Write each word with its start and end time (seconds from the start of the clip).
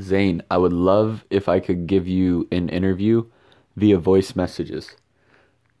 Zane, 0.00 0.42
I 0.50 0.58
would 0.58 0.72
love 0.72 1.24
if 1.30 1.48
I 1.48 1.60
could 1.60 1.86
give 1.86 2.06
you 2.06 2.46
an 2.52 2.68
interview 2.68 3.26
via 3.76 3.98
voice 3.98 4.36
messages. 4.36 4.94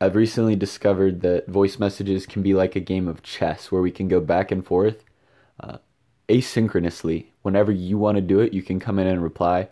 I've 0.00 0.16
recently 0.16 0.56
discovered 0.56 1.20
that 1.22 1.48
voice 1.48 1.78
messages 1.78 2.26
can 2.26 2.42
be 2.42 2.54
like 2.54 2.76
a 2.76 2.80
game 2.80 3.08
of 3.08 3.22
chess 3.22 3.70
where 3.70 3.82
we 3.82 3.90
can 3.90 4.08
go 4.08 4.20
back 4.20 4.50
and 4.50 4.64
forth 4.64 5.04
uh, 5.60 5.78
asynchronously. 6.28 7.26
Whenever 7.42 7.72
you 7.72 7.98
want 7.98 8.16
to 8.16 8.22
do 8.22 8.40
it, 8.40 8.52
you 8.52 8.62
can 8.62 8.80
come 8.80 8.98
in 8.98 9.06
and 9.06 9.22
reply. 9.22 9.68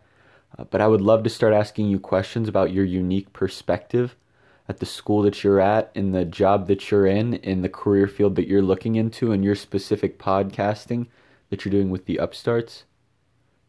Uh, 0.59 0.65
but 0.65 0.81
I 0.81 0.89
would 0.89 1.01
love 1.01 1.25
to 1.25 1.31
start 1.31 1.53
asking 1.53 1.89
you 1.89 1.99
questions 1.99 2.49
about 2.49 2.73
your 2.73 2.85
unique 2.85 3.33
perspective 3.33 4.15
at 4.67 4.79
the 4.79 4.87
school 4.87 5.21
that 5.23 5.45
you're 5.45 5.61
at, 5.61 5.91
in 5.95 6.13
the 6.13 6.25
job 6.25 6.69
that 6.69 6.91
you're 6.91 7.07
in, 7.07 7.35
in 7.35 7.61
the 7.61 7.69
career 7.69 8.07
field 8.07 8.35
that 8.37 8.49
you're 8.49 8.63
looking 8.63 8.95
into, 8.95 9.31
and 9.31 9.45
your 9.45 9.55
specific 9.55 10.19
podcasting 10.19 11.07
that 11.51 11.65
you're 11.65 11.71
doing 11.71 11.91
with 11.91 12.07
the 12.07 12.17
upstarts. 12.17 12.85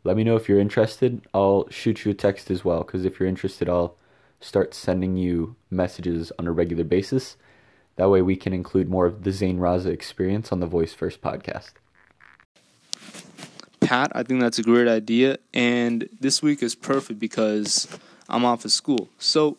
Let 0.05 0.15
me 0.15 0.23
know 0.23 0.35
if 0.35 0.47
you're 0.47 0.59
interested. 0.59 1.23
I'll 1.33 1.67
shoot 1.71 2.05
you 2.05 2.11
a 2.11 2.13
text 2.13 2.51
as 2.51 2.63
well, 2.63 2.83
because 2.83 3.05
if 3.05 3.19
you're 3.19 3.27
interested, 3.27 3.67
I'll 3.67 3.95
start 4.39 4.75
sending 4.75 5.17
you 5.17 5.55
messages 5.71 6.31
on 6.37 6.45
a 6.45 6.51
regular 6.51 6.83
basis. 6.83 7.37
That 7.95 8.11
way, 8.11 8.21
we 8.21 8.35
can 8.35 8.53
include 8.53 8.87
more 8.87 9.07
of 9.07 9.23
the 9.23 9.31
Zane 9.31 9.57
Raza 9.57 9.87
experience 9.87 10.51
on 10.51 10.59
the 10.59 10.67
Voice 10.67 10.93
First 10.93 11.23
podcast. 11.23 11.71
Pat, 13.79 14.11
I 14.13 14.21
think 14.21 14.41
that's 14.41 14.59
a 14.59 14.63
great 14.63 14.87
idea. 14.87 15.39
And 15.55 16.07
this 16.19 16.39
week 16.43 16.61
is 16.61 16.75
perfect 16.75 17.19
because 17.19 17.87
I'm 18.29 18.45
off 18.45 18.63
of 18.63 18.71
school. 18.71 19.09
So, 19.17 19.57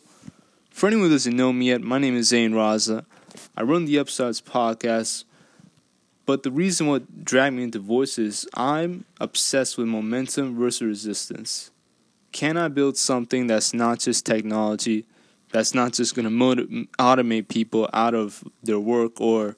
for 0.70 0.86
anyone 0.86 1.06
who 1.06 1.14
doesn't 1.14 1.36
know 1.36 1.52
me 1.52 1.70
yet, 1.70 1.82
my 1.82 1.98
name 1.98 2.16
is 2.16 2.28
Zane 2.28 2.52
Raza. 2.52 3.04
I 3.56 3.62
run 3.62 3.84
the 3.84 3.96
Upstarts 3.96 4.40
podcast. 4.40 5.24
But 6.26 6.42
the 6.42 6.50
reason 6.50 6.88
what 6.88 7.24
dragged 7.24 7.56
me 7.56 7.62
into 7.62 7.78
voice 7.78 8.18
is 8.18 8.48
I'm 8.54 9.04
obsessed 9.20 9.78
with 9.78 9.86
momentum 9.86 10.58
versus 10.58 10.82
resistance. 10.82 11.70
Can 12.32 12.56
I 12.56 12.68
build 12.68 12.96
something 12.96 13.46
that's 13.46 13.72
not 13.72 14.00
just 14.00 14.26
technology, 14.26 15.06
that's 15.52 15.72
not 15.72 15.92
just 15.92 16.16
going 16.16 16.24
to 16.24 16.30
motiv- 16.30 16.88
automate 16.98 17.48
people 17.48 17.88
out 17.92 18.14
of 18.14 18.42
their 18.62 18.80
work 18.80 19.20
or 19.20 19.56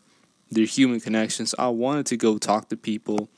their 0.51 0.67
human 0.67 1.01
connections? 1.01 1.55
I 1.59 1.69
wanted 1.69 2.05
to 2.07 2.19
go 2.19 2.37
talk 2.37 2.69
to 2.69 2.77
people 2.77 3.31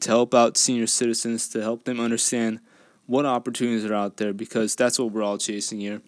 to 0.00 0.08
help 0.08 0.34
out 0.34 0.56
senior 0.56 0.86
citizens, 0.86 1.48
to 1.50 1.60
help 1.60 1.84
them 1.84 2.00
understand 2.00 2.60
what 3.06 3.26
opportunities 3.26 3.84
are 3.84 3.94
out 3.94 4.16
there 4.16 4.32
because 4.32 4.74
that's 4.74 4.98
what 4.98 5.12
we're 5.12 5.22
all 5.22 5.36
chasing 5.36 5.80
here. 5.80 6.00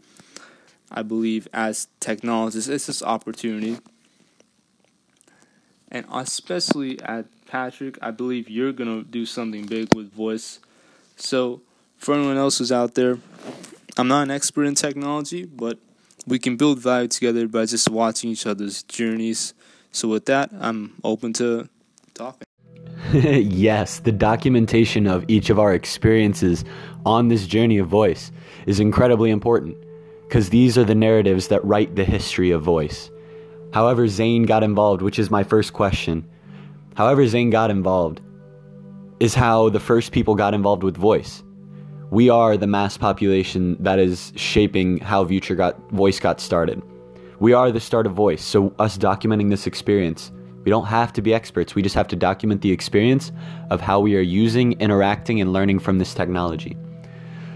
I 0.91 1.03
believe 1.03 1.49
as 1.53 1.89
technologists, 2.01 2.71
it's 2.71 2.87
this 2.87 3.03
opportunity. 3.03 3.79
And 5.93 6.07
especially 6.11 6.99
at 7.03 7.27
Patrick, 7.47 7.99
I 8.01 8.11
believe 8.11 8.49
you're 8.49 8.73
to 8.73 9.05
do 9.05 9.27
something 9.27 9.67
big 9.67 9.95
with 9.95 10.11
voice. 10.11 10.59
So, 11.17 11.61
for 11.99 12.15
anyone 12.15 12.39
else 12.39 12.59
who's 12.59 12.73
out 12.73 12.95
there, 12.95 13.19
I'm 13.99 14.09
not 14.09 14.23
an 14.23 14.31
expert 14.31 14.65
in 14.65 14.75
technology, 14.75 15.45
but 15.45 15.79
we 16.27 16.39
can 16.39 16.57
build 16.57 16.79
value 16.79 17.09
together 17.09 17.47
by 17.47 17.67
just 17.67 17.91
watching 17.91 18.31
each 18.31 18.47
other's 18.47 18.83
journeys. 18.85 19.53
So, 19.93 20.09
with 20.09 20.25
that, 20.27 20.51
I'm 20.59 20.95
open 21.05 21.35
to 21.35 21.69
talking. 22.15 22.47
yes, 23.13 24.01
the 24.01 24.13
documentation 24.13 25.07
of 25.07 25.27
each 25.29 25.51
of 25.51 25.59
our 25.59 25.75
experiences 25.75 26.65
on 27.05 27.29
this 27.29 27.47
journey 27.47 27.77
of 27.77 27.89
voice 27.89 28.33
is 28.65 28.81
incredibly 28.81 29.31
important 29.31 29.77
because 30.23 30.49
these 30.49 30.79
are 30.79 30.85
the 30.85 30.95
narratives 30.95 31.49
that 31.49 31.63
write 31.67 31.97
the 31.97 32.05
history 32.05 32.51
of 32.51 32.63
voice. 32.63 33.11
However, 33.73 34.09
Zane 34.09 34.45
got 34.45 34.63
involved, 34.63 35.03
which 35.03 35.19
is 35.19 35.31
my 35.31 35.43
first 35.43 35.73
question. 35.73 36.25
However, 36.95 37.27
Zane 37.27 37.51
got 37.51 37.71
involved 37.71 38.21
is 39.21 39.35
how 39.35 39.69
the 39.69 39.81
first 39.81 40.13
people 40.13 40.35
got 40.35 40.55
involved 40.55 40.83
with 40.83 40.97
voice. 40.97 41.43
We 42.11 42.29
are 42.29 42.57
the 42.57 42.67
mass 42.67 42.99
population 42.99 43.77
that 43.81 43.99
is 43.99 44.33
shaping 44.37 44.99
how 44.99 45.27
future 45.27 45.55
got 45.55 45.91
voice 45.91 46.21
got 46.21 46.41
started. 46.41 46.83
We 47.41 47.55
are 47.55 47.73
the 47.73 47.81
start 47.81 48.07
of 48.07 48.13
voice, 48.13 48.45
so 48.45 48.75
us 48.79 48.99
documenting 48.99 49.51
this 49.51 49.67
experience 49.67 50.31
we 50.65 50.71
don't 50.71 50.87
have 50.87 51.13
to 51.15 51.23
be 51.23 51.35
experts. 51.35 51.75
We 51.75 51.83
just 51.83 51.95
have 51.95 52.09
to 52.09 52.17
document 52.17 52.61
the 52.61 52.71
experience 52.71 53.33
of 53.71 53.81
how 53.81 54.01
we 54.01 54.17
are 54.17 54.21
using, 54.21 54.73
interacting, 54.81 55.41
and 55.41 55.53
learning 55.53 55.81
from 55.81 55.99
this 55.99 56.15
technology. 56.15 56.77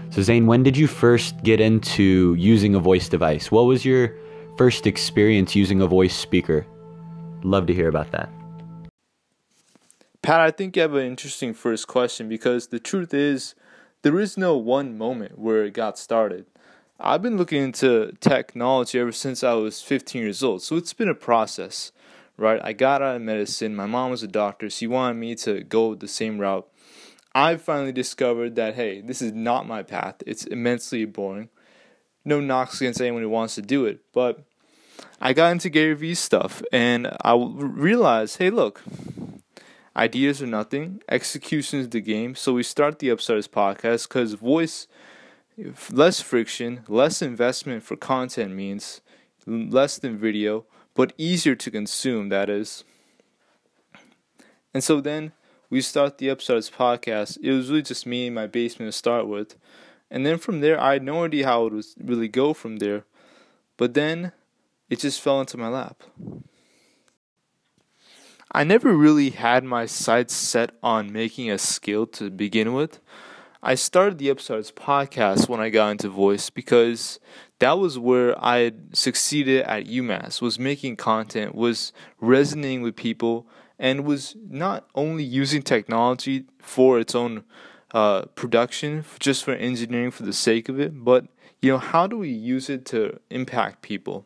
So, 0.09 0.21
Zane, 0.21 0.45
when 0.45 0.63
did 0.63 0.75
you 0.75 0.87
first 0.87 1.41
get 1.43 1.59
into 1.61 2.35
using 2.37 2.75
a 2.75 2.79
voice 2.79 3.07
device? 3.09 3.51
What 3.51 3.63
was 3.63 3.85
your 3.85 4.13
first 4.57 4.87
experience 4.87 5.55
using 5.55 5.81
a 5.81 5.87
voice 5.87 6.15
speaker? 6.15 6.65
Love 7.43 7.67
to 7.67 7.73
hear 7.73 7.89
about 7.89 8.11
that. 8.11 8.29
Pat, 10.21 10.41
I 10.41 10.51
think 10.51 10.75
you 10.75 10.81
have 10.81 10.95
an 10.95 11.05
interesting 11.05 11.53
first 11.53 11.87
question 11.87 12.27
because 12.27 12.67
the 12.67 12.79
truth 12.79 13.13
is, 13.13 13.55
there 14.01 14.19
is 14.19 14.37
no 14.37 14.57
one 14.57 14.97
moment 14.97 15.37
where 15.39 15.63
it 15.63 15.73
got 15.73 15.97
started. 15.97 16.45
I've 16.99 17.21
been 17.21 17.37
looking 17.37 17.61
into 17.61 18.13
technology 18.19 18.99
ever 18.99 19.11
since 19.11 19.43
I 19.43 19.53
was 19.53 19.81
15 19.81 20.21
years 20.21 20.43
old, 20.43 20.63
so 20.63 20.75
it's 20.75 20.93
been 20.93 21.09
a 21.09 21.15
process 21.15 21.91
right? 22.37 22.61
I 22.63 22.73
got 22.73 23.01
out 23.01 23.15
of 23.15 23.21
medicine. 23.21 23.75
My 23.75 23.87
mom 23.87 24.11
was 24.11 24.23
a 24.23 24.27
doctor. 24.27 24.69
She 24.69 24.87
wanted 24.87 25.15
me 25.15 25.35
to 25.35 25.63
go 25.63 25.95
the 25.95 26.07
same 26.07 26.39
route. 26.39 26.67
I 27.35 27.57
finally 27.57 27.91
discovered 27.91 28.55
that, 28.55 28.75
hey, 28.75 29.01
this 29.01 29.21
is 29.21 29.33
not 29.33 29.67
my 29.67 29.83
path. 29.83 30.15
It's 30.25 30.45
immensely 30.45 31.05
boring. 31.05 31.49
No 32.23 32.39
knocks 32.39 32.79
against 32.81 33.01
anyone 33.01 33.21
who 33.21 33.29
wants 33.29 33.55
to 33.55 33.61
do 33.61 33.85
it. 33.85 34.01
But 34.13 34.43
I 35.21 35.33
got 35.33 35.51
into 35.51 35.69
Gary 35.69 35.93
Vee's 35.93 36.19
stuff 36.19 36.61
and 36.71 37.15
I 37.21 37.35
realized, 37.35 38.37
hey, 38.37 38.49
look, 38.49 38.83
ideas 39.95 40.41
are 40.41 40.47
nothing, 40.47 41.01
execution 41.09 41.79
is 41.79 41.89
the 41.89 42.01
game. 42.01 42.35
So 42.35 42.53
we 42.53 42.63
start 42.63 42.99
the 42.99 43.09
Upstarts 43.09 43.47
podcast 43.47 44.07
because 44.07 44.33
voice, 44.33 44.87
less 45.91 46.21
friction, 46.21 46.81
less 46.87 47.21
investment 47.21 47.83
for 47.83 47.95
content 47.95 48.53
means 48.53 49.01
less 49.45 49.97
than 49.97 50.17
video 50.17 50.65
but 50.97 51.13
easier 51.15 51.53
to 51.53 51.69
consume, 51.69 52.29
that 52.29 52.49
is. 52.49 52.83
And 54.73 54.83
so 54.83 54.99
then 54.99 55.31
we 55.69 55.79
start 55.79 56.17
the 56.17 56.29
Upstarts 56.29 56.71
podcast. 56.71 57.37
It 57.39 57.51
was 57.51 57.69
really 57.69 57.83
just 57.83 58.07
me 58.07 58.27
in 58.27 58.33
my 58.33 58.47
basement 58.47 58.91
to 58.91 58.97
start 58.97 59.27
with. 59.27 59.55
And 60.09 60.25
then 60.25 60.39
from 60.39 60.61
there, 60.61 60.79
I 60.79 60.93
had 60.93 61.03
no 61.03 61.25
idea 61.25 61.45
how 61.45 61.67
it 61.67 61.73
would 61.73 61.85
really 62.03 62.27
go 62.27 62.55
from 62.55 62.77
there. 62.77 63.05
But 63.77 63.93
then 63.93 64.31
it 64.89 64.99
just 64.99 65.21
fell 65.21 65.39
into 65.39 65.57
my 65.57 65.67
lap. 65.67 66.03
I 68.51 68.63
never 68.63 68.93
really 68.93 69.31
had 69.31 69.63
my 69.63 69.85
sights 69.85 70.33
set 70.33 70.71
on 70.81 71.11
making 71.11 71.51
a 71.51 71.57
skill 71.57 72.07
to 72.07 72.29
begin 72.29 72.73
with. 72.73 72.99
I 73.61 73.75
started 73.75 74.17
the 74.17 74.29
Upstarts 74.29 74.71
podcast 74.71 75.49
when 75.49 75.59
I 75.59 75.69
got 75.69 75.89
into 75.89 76.09
voice 76.09 76.49
because 76.49 77.19
that 77.59 77.77
was 77.77 77.99
where 77.99 78.33
I 78.43 78.59
had 78.59 78.95
succeeded 78.95 79.63
at 79.63 79.87
UMass, 79.87 80.41
was 80.41 80.57
making 80.57 80.95
content, 80.95 81.55
was 81.55 81.91
resonating 82.21 82.81
with 82.81 82.95
people, 82.95 83.47
and 83.79 84.05
was 84.05 84.35
not 84.47 84.87
only 84.95 85.23
using 85.23 85.61
technology 85.61 86.45
for 86.59 86.99
its 86.99 87.13
own 87.15 87.43
uh, 87.93 88.23
production, 88.35 89.03
just 89.19 89.43
for 89.43 89.53
engineering 89.53 90.11
for 90.11 90.23
the 90.23 90.33
sake 90.33 90.69
of 90.69 90.79
it, 90.79 91.03
but 91.03 91.25
you 91.61 91.71
know, 91.71 91.77
how 91.79 92.07
do 92.07 92.17
we 92.17 92.29
use 92.29 92.69
it 92.69 92.85
to 92.85 93.19
impact 93.29 93.81
people? 93.81 94.23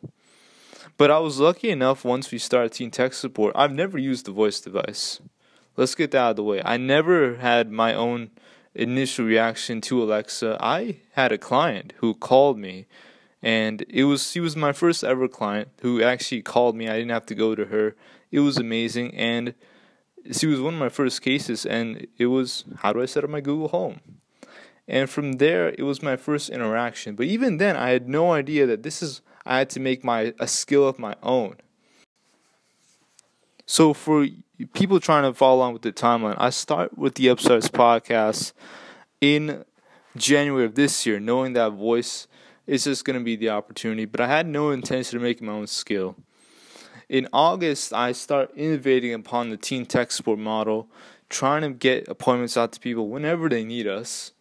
But 1.02 1.10
I 1.10 1.18
was 1.18 1.40
lucky 1.40 1.68
enough 1.68 2.04
once 2.04 2.30
we 2.30 2.38
started 2.38 2.70
Teen 2.70 2.92
Tech 2.92 3.12
Support, 3.12 3.56
I've 3.56 3.72
never 3.72 3.98
used 3.98 4.24
the 4.24 4.30
voice 4.30 4.60
device. 4.60 5.20
Let's 5.76 5.96
get 5.96 6.12
that 6.12 6.18
out 6.18 6.30
of 6.30 6.36
the 6.36 6.44
way. 6.44 6.62
I 6.64 6.76
never 6.76 7.38
had 7.38 7.72
my 7.72 7.92
own 7.92 8.30
initial 8.72 9.24
reaction 9.24 9.80
to 9.80 10.00
Alexa. 10.00 10.58
I 10.60 10.98
had 11.14 11.32
a 11.32 11.38
client 11.38 11.92
who 11.96 12.14
called 12.14 12.56
me 12.56 12.86
and 13.42 13.82
it 13.88 14.04
was 14.04 14.30
she 14.30 14.38
was 14.38 14.54
my 14.54 14.72
first 14.72 15.02
ever 15.02 15.26
client 15.26 15.70
who 15.80 16.00
actually 16.00 16.40
called 16.40 16.76
me. 16.76 16.88
I 16.88 16.98
didn't 16.98 17.10
have 17.10 17.26
to 17.26 17.34
go 17.34 17.56
to 17.56 17.64
her. 17.64 17.96
It 18.30 18.38
was 18.38 18.56
amazing, 18.56 19.12
and 19.16 19.54
she 20.30 20.46
was 20.46 20.60
one 20.60 20.74
of 20.74 20.78
my 20.78 20.88
first 20.88 21.20
cases. 21.20 21.66
And 21.66 22.06
it 22.16 22.26
was 22.26 22.64
how 22.76 22.92
do 22.92 23.02
I 23.02 23.06
set 23.06 23.24
up 23.24 23.30
my 23.30 23.40
Google 23.40 23.66
Home? 23.66 23.98
And 24.86 25.10
from 25.10 25.32
there, 25.32 25.70
it 25.70 25.82
was 25.82 26.00
my 26.00 26.14
first 26.14 26.48
interaction. 26.48 27.16
But 27.16 27.26
even 27.26 27.56
then, 27.56 27.76
I 27.76 27.88
had 27.88 28.08
no 28.08 28.30
idea 28.30 28.66
that 28.66 28.84
this 28.84 29.02
is 29.02 29.20
I 29.44 29.58
had 29.58 29.70
to 29.70 29.80
make 29.80 30.04
my 30.04 30.34
a 30.38 30.46
skill 30.46 30.86
of 30.86 30.98
my 30.98 31.16
own. 31.22 31.56
So 33.66 33.94
for 33.94 34.26
people 34.74 35.00
trying 35.00 35.22
to 35.24 35.32
follow 35.32 35.56
along 35.56 35.72
with 35.72 35.82
the 35.82 35.92
timeline, 35.92 36.36
I 36.38 36.50
start 36.50 36.96
with 36.98 37.14
the 37.14 37.28
Upstarts 37.28 37.68
podcast 37.68 38.52
in 39.20 39.64
January 40.16 40.64
of 40.64 40.74
this 40.74 41.06
year, 41.06 41.18
knowing 41.18 41.54
that 41.54 41.72
voice 41.72 42.26
is 42.66 42.84
just 42.84 43.04
going 43.04 43.18
to 43.18 43.24
be 43.24 43.36
the 43.36 43.48
opportunity. 43.48 44.04
But 44.04 44.20
I 44.20 44.26
had 44.26 44.46
no 44.46 44.70
intention 44.70 45.16
of 45.16 45.22
making 45.22 45.46
my 45.46 45.54
own 45.54 45.66
skill. 45.66 46.16
In 47.08 47.28
August, 47.32 47.92
I 47.92 48.12
start 48.12 48.50
innovating 48.56 49.12
upon 49.12 49.50
the 49.50 49.56
teen 49.56 49.86
tech 49.86 50.12
support 50.12 50.38
model, 50.38 50.88
trying 51.28 51.62
to 51.62 51.70
get 51.70 52.08
appointments 52.08 52.56
out 52.56 52.72
to 52.72 52.80
people 52.80 53.08
whenever 53.08 53.48
they 53.48 53.64
need 53.64 53.86
us, 53.86 54.32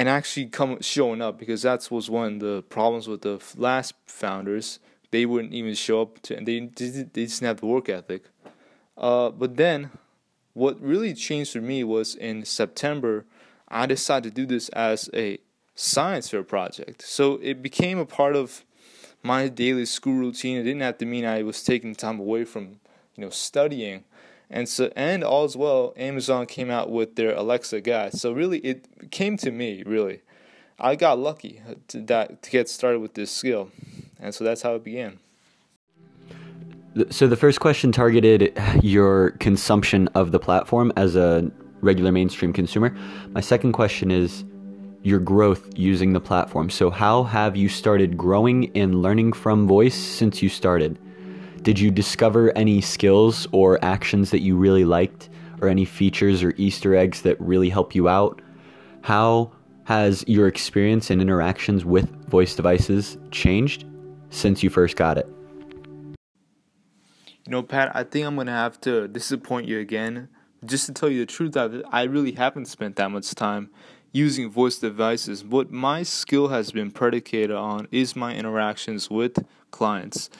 and 0.00 0.08
actually 0.08 0.46
come 0.46 0.80
showing 0.80 1.20
up 1.20 1.38
because 1.38 1.60
that 1.60 1.86
was 1.90 2.08
one 2.08 2.32
of 2.32 2.40
the 2.40 2.62
problems 2.70 3.06
with 3.06 3.20
the 3.20 3.38
last 3.54 3.92
founders. 4.06 4.78
They 5.10 5.26
wouldn't 5.26 5.52
even 5.52 5.74
show 5.74 6.00
up, 6.00 6.22
to, 6.22 6.38
and 6.38 6.48
they 6.48 6.58
they 6.58 7.06
didn't 7.12 7.40
have 7.40 7.60
the 7.60 7.66
work 7.66 7.90
ethic. 7.90 8.22
Uh, 8.96 9.28
but 9.28 9.58
then, 9.58 9.90
what 10.54 10.80
really 10.80 11.12
changed 11.12 11.52
for 11.52 11.60
me 11.60 11.84
was 11.84 12.14
in 12.14 12.46
September. 12.46 13.26
I 13.68 13.84
decided 13.84 14.34
to 14.34 14.40
do 14.40 14.46
this 14.46 14.70
as 14.70 15.10
a 15.12 15.36
science 15.74 16.30
fair 16.30 16.44
project. 16.44 17.02
So 17.02 17.38
it 17.42 17.60
became 17.62 17.98
a 17.98 18.06
part 18.06 18.36
of 18.36 18.64
my 19.22 19.48
daily 19.48 19.84
school 19.84 20.14
routine. 20.14 20.56
It 20.56 20.62
didn't 20.62 20.80
have 20.80 20.96
to 20.98 21.04
mean 21.04 21.26
I 21.26 21.42
was 21.42 21.62
taking 21.62 21.94
time 21.94 22.18
away 22.18 22.46
from, 22.46 22.80
you 23.16 23.22
know, 23.22 23.30
studying. 23.30 24.04
And 24.50 24.68
so 24.68 24.92
and 24.96 25.22
all 25.22 25.44
as 25.44 25.56
well, 25.56 25.94
Amazon 25.96 26.46
came 26.46 26.70
out 26.70 26.90
with 26.90 27.14
their 27.16 27.34
Alexa 27.34 27.80
guide. 27.82 28.14
So 28.14 28.32
really 28.32 28.58
it 28.58 29.10
came 29.10 29.36
to 29.38 29.50
me, 29.50 29.82
really. 29.86 30.22
I 30.78 30.96
got 30.96 31.18
lucky 31.18 31.62
to 31.88 32.00
that 32.02 32.42
to 32.42 32.50
get 32.50 32.68
started 32.68 33.00
with 33.00 33.14
this 33.14 33.30
skill. 33.30 33.70
And 34.18 34.34
so 34.34 34.44
that's 34.44 34.62
how 34.62 34.74
it 34.74 34.82
began. 34.82 35.18
So 37.10 37.28
the 37.28 37.36
first 37.36 37.60
question 37.60 37.92
targeted 37.92 38.58
your 38.82 39.30
consumption 39.32 40.08
of 40.08 40.32
the 40.32 40.40
platform 40.40 40.92
as 40.96 41.14
a 41.14 41.50
regular 41.82 42.10
mainstream 42.10 42.52
consumer. 42.52 42.96
My 43.28 43.40
second 43.40 43.72
question 43.72 44.10
is 44.10 44.44
your 45.02 45.18
growth 45.18 45.66
using 45.76 46.12
the 46.12 46.20
platform. 46.20 46.68
So, 46.68 46.90
how 46.90 47.22
have 47.24 47.56
you 47.56 47.68
started 47.68 48.16
growing 48.16 48.70
and 48.76 49.00
learning 49.00 49.32
from 49.32 49.66
voice 49.66 49.94
since 49.94 50.42
you 50.42 50.48
started? 50.48 50.98
Did 51.62 51.78
you 51.78 51.90
discover 51.90 52.56
any 52.56 52.80
skills 52.80 53.46
or 53.52 53.78
actions 53.84 54.30
that 54.30 54.40
you 54.40 54.56
really 54.56 54.86
liked, 54.86 55.28
or 55.60 55.68
any 55.68 55.84
features 55.84 56.42
or 56.42 56.54
Easter 56.56 56.96
eggs 56.96 57.20
that 57.22 57.38
really 57.38 57.68
help 57.68 57.94
you 57.94 58.08
out? 58.08 58.40
How 59.02 59.52
has 59.84 60.24
your 60.26 60.46
experience 60.46 61.10
and 61.10 61.20
interactions 61.20 61.84
with 61.84 62.08
voice 62.28 62.54
devices 62.54 63.18
changed 63.30 63.84
since 64.30 64.62
you 64.62 64.70
first 64.70 64.96
got 64.96 65.18
it? 65.18 65.28
You 67.44 67.52
know, 67.52 67.62
Pat, 67.62 67.94
I 67.94 68.04
think 68.04 68.26
I'm 68.26 68.36
going 68.36 68.46
to 68.46 68.52
have 68.54 68.80
to 68.82 69.06
disappoint 69.06 69.68
you 69.68 69.80
again. 69.80 70.30
Just 70.64 70.86
to 70.86 70.94
tell 70.94 71.10
you 71.10 71.20
the 71.20 71.26
truth, 71.26 71.58
I 71.58 72.04
really 72.04 72.32
haven't 72.32 72.66
spent 72.68 72.96
that 72.96 73.10
much 73.10 73.34
time 73.34 73.68
using 74.12 74.50
voice 74.50 74.78
devices. 74.78 75.44
What 75.44 75.70
my 75.70 76.04
skill 76.04 76.48
has 76.48 76.72
been 76.72 76.90
predicated 76.90 77.54
on 77.54 77.86
is 77.90 78.16
my 78.16 78.34
interactions 78.34 79.10
with 79.10 79.44
clients. 79.70 80.30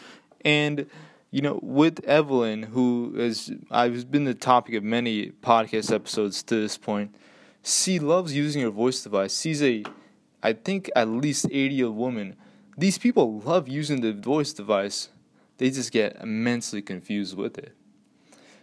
And 0.42 0.86
you 1.30 1.42
know, 1.42 1.60
with 1.62 2.04
Evelyn, 2.04 2.64
who 2.64 3.14
is 3.16 3.52
I've 3.70 4.10
been 4.10 4.24
the 4.24 4.34
topic 4.34 4.74
of 4.74 4.82
many 4.82 5.30
podcast 5.30 5.92
episodes 5.92 6.42
to 6.44 6.56
this 6.56 6.76
point, 6.76 7.14
she 7.62 7.98
loves 7.98 8.34
using 8.34 8.62
her 8.62 8.70
voice 8.70 9.02
device. 9.02 9.40
She's 9.40 9.62
a 9.62 9.84
I 10.42 10.54
think 10.54 10.90
at 10.96 11.08
least 11.08 11.46
80 11.50 11.74
year 11.74 11.86
old 11.86 11.96
woman. 11.96 12.36
These 12.76 12.98
people 12.98 13.40
love 13.40 13.68
using 13.68 14.00
the 14.00 14.12
voice 14.12 14.52
device. 14.52 15.10
They 15.58 15.70
just 15.70 15.92
get 15.92 16.16
immensely 16.20 16.80
confused 16.80 17.36
with 17.36 17.58
it. 17.58 17.74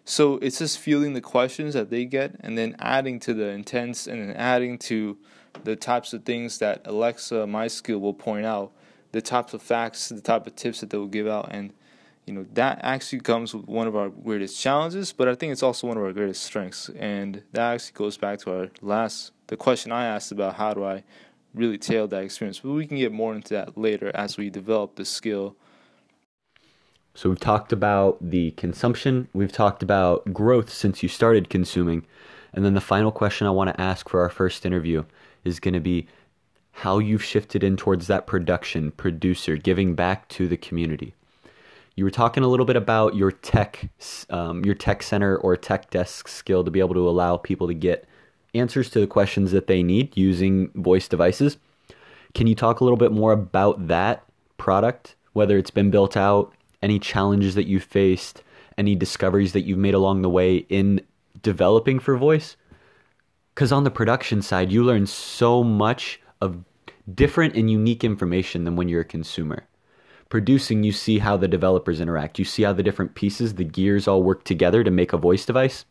So 0.04 0.38
it's 0.38 0.60
just 0.60 0.80
fielding 0.80 1.14
the 1.14 1.22
questions 1.22 1.74
that 1.74 1.90
they 1.90 2.06
get 2.06 2.38
and 2.40 2.58
then 2.58 2.76
adding 2.80 3.20
to 3.20 3.34
the 3.34 3.50
intents 3.50 4.08
and 4.08 4.22
then 4.22 4.36
adding 4.36 4.78
to 4.80 5.18
the 5.64 5.76
types 5.76 6.14
of 6.14 6.24
things 6.24 6.58
that 6.60 6.82
Alexa, 6.86 7.46
my 7.46 7.68
skill, 7.68 8.00
will 8.00 8.14
point 8.14 8.46
out, 8.46 8.72
the 9.12 9.22
types 9.22 9.54
of 9.54 9.62
facts, 9.62 10.10
the 10.10 10.22
type 10.22 10.48
of 10.48 10.56
tips 10.56 10.80
that 10.80 10.90
they 10.90 10.98
will 10.98 11.08
give 11.08 11.28
out. 11.28 11.50
And, 11.52 11.74
you 12.28 12.34
know, 12.34 12.46
that 12.54 12.80
actually 12.84 13.22
comes 13.22 13.54
with 13.54 13.66
one 13.66 13.88
of 13.88 13.96
our 13.96 14.10
greatest 14.10 14.62
challenges, 14.62 15.14
but 15.14 15.28
I 15.28 15.36
think 15.36 15.52
it's 15.52 15.64
also 15.64 15.88
one 15.88 15.98
of 15.98 16.04
our 16.04 16.14
greatest 16.14 16.44
strengths. 16.44 16.90
And 16.90 17.42
that 17.54 17.74
actually 17.74 17.94
goes 17.94 18.18
back 18.18 18.40
to 18.40 18.52
our 18.52 18.68
last, 18.82 19.32
the 19.48 19.58
question 19.58 19.92
I 19.92 20.06
asked 20.06 20.32
about 20.32 20.56
how 20.56 20.74
do 20.74 20.84
I 20.84 21.04
really 21.56 21.78
tailor 21.78 22.08
that 22.08 22.24
experience. 22.24 22.60
But 22.60 22.72
we 22.72 22.86
can 22.86 22.98
get 22.98 23.12
more 23.12 23.34
into 23.34 23.56
that 23.56 23.78
later 23.78 24.12
as 24.14 24.38
we 24.38 24.50
develop 24.50 24.96
the 24.96 25.06
skill 25.06 25.56
so 27.18 27.30
we've 27.30 27.40
talked 27.40 27.74
about 27.74 28.20
the 28.22 28.52
consumption, 28.52 29.28
we've 29.34 29.52
talked 29.52 29.82
about 29.82 30.32
growth 30.32 30.70
since 30.70 31.02
you 31.02 31.10
started 31.10 31.50
consuming. 31.50 32.06
And 32.54 32.64
then 32.64 32.76
the 32.76 32.80
final 32.80 33.12
question 33.12 33.48
I 33.48 33.50
want 33.50 33.74
to 33.74 33.82
ask 33.82 34.08
for 34.08 34.22
our 34.22 34.30
first 34.30 34.68
interview 34.68 35.04
is 35.44 35.60
going 35.60 35.74
to 35.74 35.80
be 35.80 36.06
how 36.74 37.00
you've 37.00 37.24
shifted 37.24 37.64
in 37.64 37.76
towards 37.76 38.06
that 38.06 38.28
production, 38.28 38.92
producer, 38.92 39.58
giving 39.58 39.96
back 39.96 40.28
to 40.30 40.48
the 40.48 40.58
community. 40.58 41.16
You 41.98 42.04
were 42.04 42.12
talking 42.12 42.44
a 42.44 42.48
little 42.48 42.68
bit 42.68 42.76
about 42.76 43.16
your 43.16 43.32
tech, 43.32 43.90
um, 44.30 44.64
your 44.64 44.76
tech 44.76 45.02
center 45.02 45.36
or 45.36 45.58
tech 45.58 45.90
desk 45.90 46.28
skill 46.28 46.64
to 46.64 46.70
be 46.70 46.80
able 46.80 46.94
to 46.94 47.10
allow 47.10 47.38
people 47.38 47.66
to 47.66 47.74
get 47.74 48.08
answers 48.54 48.92
to 48.92 49.00
the 49.00 49.08
questions 49.08 49.52
that 49.52 49.66
they 49.66 49.82
need 49.82 50.16
using 50.16 50.70
voice 50.76 51.08
devices. 51.08 51.58
Can 52.36 52.46
you 52.46 52.54
talk 52.54 52.80
a 52.80 52.84
little 52.84 52.98
bit 52.98 53.12
more 53.12 53.32
about 53.32 53.88
that 53.88 54.24
product, 54.58 55.16
whether 55.34 55.58
it's 55.58 55.72
been 55.72 55.90
built 55.90 56.16
out, 56.16 56.54
any 56.84 57.00
challenges 57.00 57.56
that 57.56 57.66
you 57.66 57.80
faced, 57.80 58.44
any 58.78 58.94
discoveries 58.94 59.54
that 59.54 59.62
you've 59.62 59.80
made 59.80 59.96
along 59.96 60.22
the 60.22 60.30
way 60.30 60.58
in 60.70 61.02
developing 61.42 61.98
for 61.98 62.16
voice? 62.16 62.58
Because 63.56 63.72
on 63.72 63.86
the 63.86 63.90
production 63.90 64.44
side, 64.44 64.72
you 64.72 64.84
learn 64.84 65.08
so 65.08 65.64
much 65.64 66.22
of 66.42 66.64
different 67.12 67.56
and 67.56 67.72
unique 67.72 68.04
information 68.04 68.66
than 68.66 68.76
when 68.76 68.88
you're 68.88 69.02
a 69.02 69.06
consumer. 69.06 69.66
Producing, 70.30 70.84
you 70.84 70.92
see 70.92 71.20
how 71.20 71.38
the 71.38 71.48
developers 71.48 72.02
interact. 72.02 72.38
You 72.38 72.46
see 72.46 72.64
how 72.64 72.74
the 72.74 72.84
different 72.84 73.16
pieces, 73.16 73.56
the 73.56 73.64
gears 73.64 74.08
all 74.08 74.24
work 74.24 74.44
together 74.44 74.84
to 74.84 74.92
make 74.92 75.14
a 75.14 75.18
voice 75.18 75.46
device. 75.46 75.86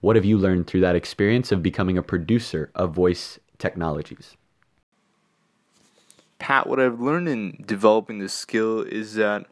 What 0.00 0.16
have 0.16 0.24
you 0.24 0.38
learned 0.38 0.66
through 0.66 0.82
that 0.82 0.94
experience 0.94 1.50
of 1.50 1.62
becoming 1.62 1.96
a 1.98 2.02
producer 2.02 2.70
of 2.74 2.94
voice 2.94 3.38
technologies? 3.58 4.36
Pat, 6.38 6.68
what 6.68 6.78
I've 6.78 7.00
learned 7.00 7.28
in 7.28 7.64
developing 7.66 8.18
this 8.18 8.32
skill 8.32 8.82
is 8.82 9.14
that 9.14 9.46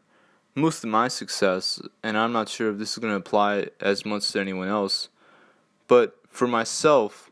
most 0.55 0.83
of 0.83 0.89
my 0.89 1.07
success, 1.07 1.81
and 2.01 2.17
I'm 2.17 2.31
not 2.31 2.49
sure 2.49 2.71
if 2.71 2.77
this 2.77 2.93
is 2.93 2.97
going 2.97 3.11
to 3.11 3.17
apply 3.17 3.67
as 3.81 4.05
much 4.05 4.31
to 4.31 4.39
anyone 4.39 4.69
else, 4.69 5.09
but 5.87 6.17
for 6.29 6.47
myself, 6.47 7.31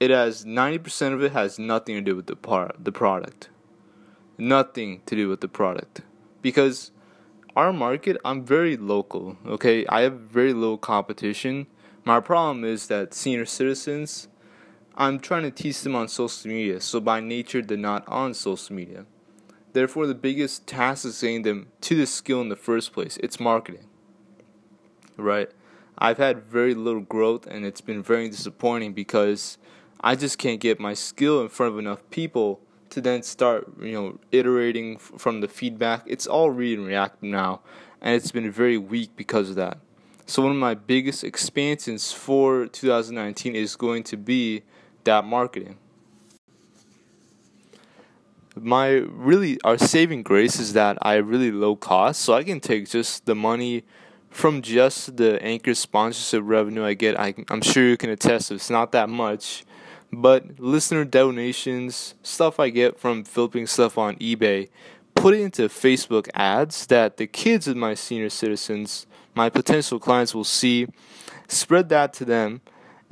it 0.00 0.10
has 0.10 0.44
90% 0.44 1.14
of 1.14 1.22
it 1.22 1.32
has 1.32 1.58
nothing 1.58 1.94
to 1.94 2.00
do 2.00 2.16
with 2.16 2.26
the 2.26 2.36
par- 2.36 2.74
the 2.78 2.92
product. 2.92 3.48
Nothing 4.42 5.02
to 5.06 5.14
do 5.14 5.28
with 5.28 5.40
the 5.40 5.48
product. 5.48 6.00
Because 6.40 6.90
our 7.54 7.72
market, 7.72 8.16
I'm 8.24 8.44
very 8.44 8.76
local, 8.76 9.36
okay? 9.46 9.86
I 9.86 10.00
have 10.00 10.14
very 10.14 10.52
little 10.52 10.78
competition. 10.78 11.68
My 12.04 12.18
problem 12.18 12.64
is 12.64 12.88
that 12.88 13.14
senior 13.14 13.46
citizens 13.46 14.28
I'm 14.94 15.20
trying 15.20 15.44
to 15.44 15.50
teach 15.50 15.80
them 15.82 15.96
on 15.96 16.08
social 16.08 16.50
media, 16.50 16.80
so 16.80 17.00
by 17.00 17.20
nature 17.20 17.62
they're 17.62 17.78
not 17.78 18.06
on 18.06 18.34
social 18.34 18.76
media. 18.76 19.06
Therefore, 19.72 20.06
the 20.06 20.14
biggest 20.14 20.66
task 20.66 21.06
is 21.06 21.20
getting 21.20 21.42
them 21.42 21.68
to 21.82 21.94
the 21.94 22.06
skill 22.06 22.42
in 22.42 22.50
the 22.50 22.56
first 22.56 22.92
place. 22.92 23.16
It's 23.22 23.40
marketing. 23.40 23.86
Right? 25.16 25.50
I've 25.96 26.18
had 26.18 26.42
very 26.42 26.74
little 26.74 27.00
growth 27.00 27.46
and 27.46 27.64
it's 27.64 27.80
been 27.80 28.02
very 28.02 28.28
disappointing 28.28 28.92
because 28.92 29.56
I 30.00 30.14
just 30.14 30.36
can't 30.36 30.60
get 30.60 30.78
my 30.78 30.92
skill 30.94 31.40
in 31.40 31.48
front 31.48 31.72
of 31.72 31.78
enough 31.78 32.02
people 32.10 32.60
to 32.92 33.00
then 33.00 33.22
start, 33.22 33.66
you 33.80 33.92
know, 33.92 34.18
iterating 34.30 34.98
from 34.98 35.40
the 35.40 35.48
feedback. 35.48 36.02
It's 36.06 36.26
all 36.26 36.50
read 36.50 36.78
and 36.78 36.86
react 36.86 37.22
now, 37.22 37.60
and 38.00 38.14
it's 38.14 38.30
been 38.30 38.50
very 38.50 38.76
weak 38.76 39.10
because 39.16 39.50
of 39.50 39.56
that. 39.56 39.78
So 40.26 40.42
one 40.42 40.52
of 40.52 40.58
my 40.58 40.74
biggest 40.74 41.24
expansions 41.24 42.12
for 42.12 42.66
2019 42.66 43.56
is 43.56 43.76
going 43.76 44.02
to 44.04 44.16
be 44.16 44.62
that 45.04 45.24
marketing. 45.24 45.78
My 48.54 48.90
really 48.90 49.58
our 49.64 49.78
saving 49.78 50.22
grace 50.22 50.60
is 50.60 50.74
that 50.74 50.98
I 51.00 51.14
really 51.14 51.50
low 51.50 51.74
cost, 51.74 52.20
so 52.20 52.34
I 52.34 52.44
can 52.44 52.60
take 52.60 52.90
just 52.90 53.24
the 53.24 53.34
money 53.34 53.84
from 54.28 54.60
just 54.60 55.16
the 55.16 55.42
anchor 55.42 55.74
sponsorship 55.74 56.42
revenue 56.44 56.84
I 56.84 56.92
get. 56.92 57.18
I, 57.18 57.34
I'm 57.48 57.62
sure 57.62 57.88
you 57.88 57.96
can 57.96 58.10
attest 58.10 58.52
it's 58.52 58.68
not 58.68 58.92
that 58.92 59.08
much, 59.08 59.64
but 60.12 60.60
listener 60.60 61.04
donations, 61.04 62.14
stuff 62.22 62.60
I 62.60 62.68
get 62.68 62.98
from 62.98 63.24
flipping 63.24 63.66
stuff 63.66 63.96
on 63.96 64.16
eBay, 64.16 64.68
put 65.14 65.34
it 65.34 65.40
into 65.40 65.68
Facebook 65.68 66.28
ads 66.34 66.86
that 66.86 67.16
the 67.16 67.26
kids 67.26 67.66
of 67.66 67.76
my 67.76 67.94
senior 67.94 68.30
citizens, 68.30 69.06
my 69.34 69.48
potential 69.48 69.98
clients 69.98 70.34
will 70.34 70.44
see, 70.44 70.86
spread 71.48 71.88
that 71.88 72.12
to 72.14 72.24
them, 72.24 72.60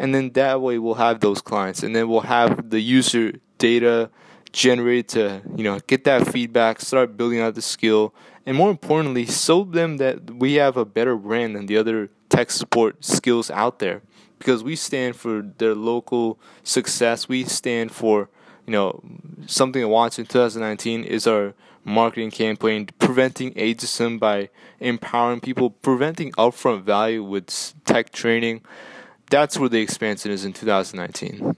and 0.00 0.14
then 0.14 0.30
that 0.30 0.60
way 0.62 0.78
we'll 0.78 0.94
have 0.94 1.20
those 1.20 1.42
clients 1.42 1.82
and 1.82 1.94
then 1.94 2.08
we'll 2.08 2.22
have 2.22 2.70
the 2.70 2.80
user 2.80 3.34
data 3.58 4.10
generated 4.50 5.08
to 5.08 5.42
you 5.54 5.62
know 5.62 5.78
get 5.86 6.02
that 6.04 6.26
feedback 6.26 6.80
start 6.80 7.16
building 7.16 7.38
out 7.38 7.54
the 7.54 7.62
skill 7.62 8.12
and 8.46 8.56
more 8.56 8.70
importantly 8.70 9.26
show 9.26 9.62
them 9.62 9.98
that 9.98 10.28
we 10.30 10.54
have 10.54 10.76
a 10.76 10.84
better 10.84 11.14
brand 11.14 11.54
than 11.54 11.66
the 11.66 11.76
other 11.76 12.08
tech 12.30 12.50
support 12.50 13.04
skills 13.04 13.50
out 13.50 13.78
there 13.78 14.00
because 14.40 14.64
we 14.64 14.74
stand 14.74 15.14
for 15.14 15.42
their 15.58 15.76
local 15.76 16.40
success 16.64 17.28
we 17.28 17.44
stand 17.44 17.92
for 17.92 18.28
you 18.66 18.72
know 18.72 19.00
something 19.46 19.86
watch 19.88 20.18
in 20.18 20.26
2019 20.26 21.04
is 21.04 21.28
our 21.28 21.54
marketing 21.84 22.32
campaign 22.32 22.88
preventing 22.98 23.54
ageism 23.54 24.18
by 24.18 24.48
empowering 24.80 25.40
people 25.40 25.70
preventing 25.70 26.32
upfront 26.32 26.82
value 26.82 27.22
with 27.22 27.74
tech 27.84 28.10
training 28.10 28.60
that's 29.30 29.56
where 29.56 29.68
the 29.68 29.80
expansion 29.80 30.32
is 30.32 30.44
in 30.44 30.52
2019. 30.52 31.56